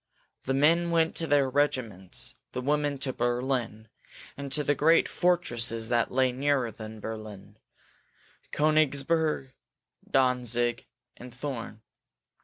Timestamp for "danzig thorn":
10.09-11.83